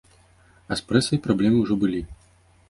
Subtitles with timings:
[0.71, 2.01] А з прэсай праблемы ўжо былі.